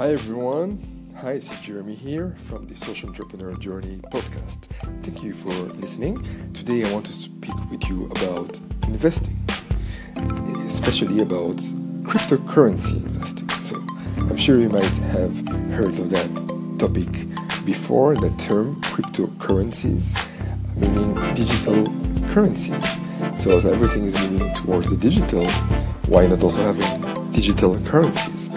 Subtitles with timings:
[0.00, 1.12] Hi everyone.
[1.20, 4.60] Hi, it's Jeremy here from the Social Entrepreneur Journey podcast.
[5.02, 6.24] Thank you for listening.
[6.54, 9.38] Today I want to speak with you about investing,
[10.66, 11.56] especially about
[12.08, 13.50] cryptocurrency investing.
[13.60, 13.76] So
[14.16, 15.36] I'm sure you might have
[15.72, 20.16] heard of that topic before, the term cryptocurrencies,
[20.76, 21.84] meaning digital
[22.32, 22.88] currencies.
[23.38, 25.46] So as everything is moving towards the digital,
[26.08, 28.49] why not also having digital currencies?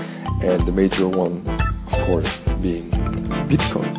[0.43, 1.41] And the major one,
[1.87, 2.89] of course, being
[3.47, 3.95] Bitcoin,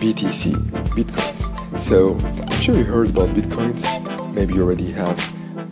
[0.00, 0.54] BTC,
[0.96, 1.78] Bitcoins.
[1.78, 3.82] So I'm sure you heard about Bitcoins.
[4.34, 5.16] Maybe you already have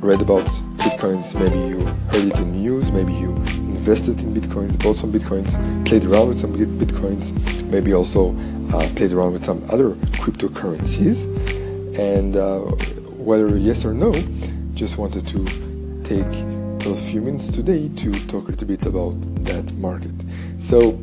[0.05, 0.45] read about
[0.77, 1.35] Bitcoins.
[1.41, 2.93] Maybe you heard it in news.
[2.93, 7.33] Maybe you invested in Bitcoins, bought some Bitcoins, played around with some Bitcoins.
[7.65, 8.37] Maybe also
[8.71, 11.25] uh, played around with some other cryptocurrencies.
[11.99, 12.61] And uh,
[13.17, 14.13] whether yes or no,
[14.75, 16.54] just wanted to take
[16.85, 19.15] those few minutes today to talk a little bit about
[19.47, 20.13] that market.
[20.61, 20.99] So,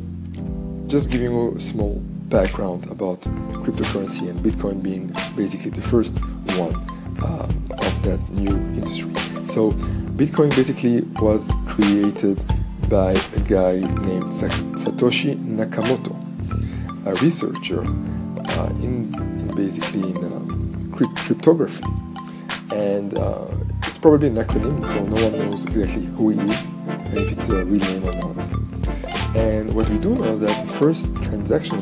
[0.86, 1.96] just giving you a small
[2.28, 3.20] background about
[3.64, 6.16] cryptocurrency and Bitcoin being basically the first
[6.56, 6.76] one
[7.20, 7.48] uh,
[7.86, 9.12] of that new industry.
[9.46, 9.72] So,
[10.14, 12.38] Bitcoin basically was created
[12.88, 16.14] by a guy named Satoshi Nakamoto,
[17.06, 21.84] a researcher uh, in, in, basically in um, cryptography
[22.70, 23.46] and uh,
[24.02, 27.64] probably an acronym, so no one knows exactly who he is and if it's a
[27.64, 28.36] real name or not.
[29.36, 31.76] And what we do know is that the first transaction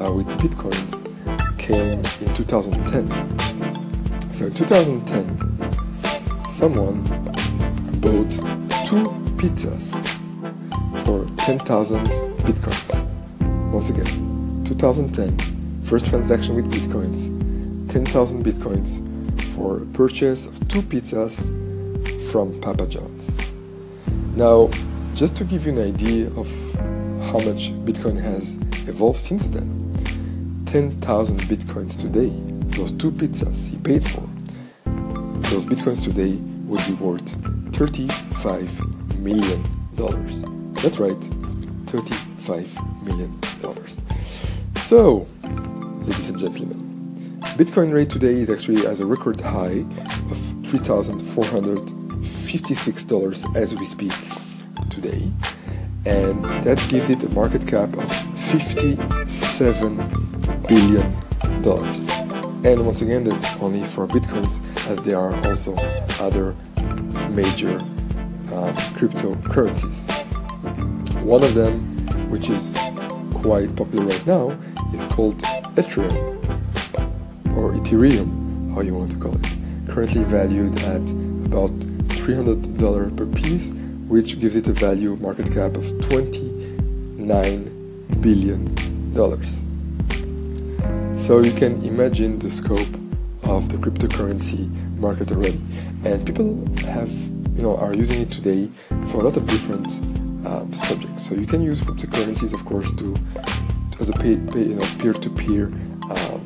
[0.00, 0.94] uh, with bitcoins
[1.58, 3.08] came in 2010.
[4.32, 7.02] So in 2010, someone
[8.00, 8.30] bought
[8.86, 9.90] two pizzas
[11.04, 12.06] for 10,000
[12.46, 13.72] bitcoins.
[13.72, 15.36] Once again, 2010,
[15.82, 19.07] first transaction with bitcoins, 10,000 bitcoins
[19.58, 21.34] for purchase of two pizzas
[22.30, 23.28] from Papa John's.
[24.36, 24.70] Now,
[25.14, 26.48] just to give you an idea of
[27.26, 28.54] how much Bitcoin has
[28.88, 29.68] evolved since then,
[30.66, 32.30] 10,000 Bitcoins today,
[32.76, 34.22] those two pizzas he paid for,
[35.50, 36.36] those Bitcoins today
[36.68, 37.28] would be worth
[37.74, 39.60] 35 million
[39.96, 40.44] dollars.
[40.82, 41.20] That's right,
[41.86, 44.00] 35 million dollars.
[44.86, 46.87] So, ladies and gentlemen,
[47.58, 49.84] Bitcoin rate today is actually at a record high
[50.30, 54.12] of $3,456 as we speak
[54.88, 55.28] today.
[56.06, 61.12] And that gives it a market cap of $57 billion.
[62.64, 65.74] And once again, that's only for Bitcoins, as there are also
[66.20, 66.54] other
[67.30, 67.80] major
[68.54, 70.06] uh, cryptocurrencies.
[71.24, 71.80] One of them,
[72.30, 72.72] which is
[73.34, 74.56] quite popular right now,
[74.94, 75.42] is called
[75.74, 76.38] Ethereum
[77.58, 79.56] or Ethereum, how you want to call it,
[79.88, 81.02] currently valued at
[81.50, 81.72] about
[82.22, 83.70] $300 per piece,
[84.06, 85.82] which gives it a value market cap of
[86.12, 88.76] $29 billion.
[91.18, 92.94] So you can imagine the scope
[93.42, 95.60] of the cryptocurrency market already.
[96.04, 97.10] And people have,
[97.56, 98.68] you know, are using it today
[99.06, 100.00] for a lot of different
[100.46, 101.28] um, subjects.
[101.28, 103.16] So you can use cryptocurrencies, of course, to
[103.98, 105.72] as a pay, pay you know, peer-to-peer
[106.08, 106.37] um,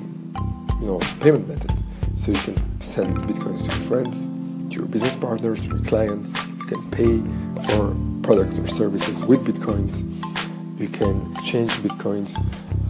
[0.82, 1.72] you know payment method.
[2.16, 4.26] So you can send bitcoins to your friends,
[4.72, 6.34] to your business partners, to your clients.
[6.44, 7.18] You can pay
[7.68, 10.02] for products or services with bitcoins.
[10.78, 12.36] You can exchange bitcoins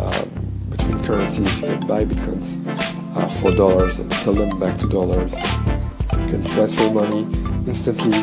[0.01, 0.31] um,
[0.71, 1.61] between currencies.
[1.61, 2.67] You can buy bitcoins
[3.15, 5.35] uh, for dollars and sell them back to dollars.
[5.35, 7.23] You can transfer money
[7.67, 8.19] instantly,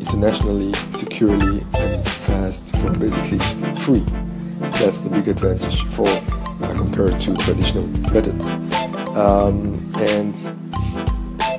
[0.00, 3.38] internationally, securely, and fast for basically
[3.76, 4.04] free.
[4.80, 8.69] That's the big advantage for uh, compared to traditional methods.
[9.16, 10.36] Um, and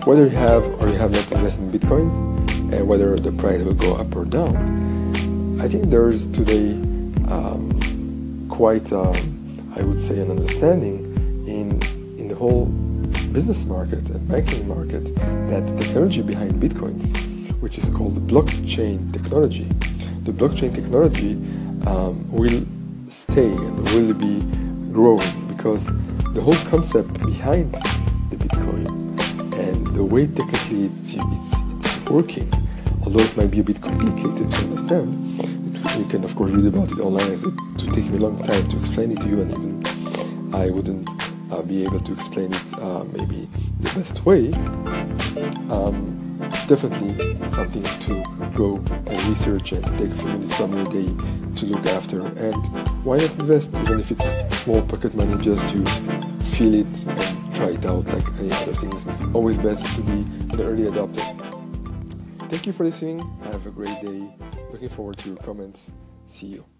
[0.05, 2.41] whether you have or you have not invested in Bitcoin,
[2.73, 6.71] and whether the price will go up or down, I think there's today
[7.29, 9.13] um, quite, uh,
[9.75, 11.05] I would say, an understanding
[11.47, 11.81] in
[12.17, 12.65] in the whole
[13.31, 15.13] business market and banking market
[15.49, 17.05] that the technology behind Bitcoins,
[17.61, 19.69] which is called blockchain technology,
[20.23, 21.33] the blockchain technology
[21.85, 22.65] um, will
[23.09, 24.39] stay and will be
[24.91, 25.89] growing because
[26.33, 27.73] the whole concept behind
[28.29, 28.87] the Bitcoin
[29.59, 32.49] and the way technically it's, it's, it's working,
[33.03, 35.13] although it might be a bit complicated to understand,
[35.97, 38.41] you can of course read about it online as it would take me a long
[38.43, 41.09] time to explain it to you and even I wouldn't
[41.51, 43.49] uh, be able to explain it uh, maybe
[43.81, 44.53] the best way.
[45.69, 46.17] Um,
[46.67, 48.23] definitely something to
[48.55, 52.65] go and research and take a few minutes day to look after and
[53.03, 56.20] why not invest even if it's small pocket money just to
[56.61, 59.05] feel it and try it out like any other things.
[59.33, 60.11] Always best to be
[60.53, 61.25] an early adopter.
[62.49, 63.19] Thank you for listening.
[63.43, 64.21] Have a great day.
[64.71, 65.91] Looking forward to your comments.
[66.27, 66.70] See you.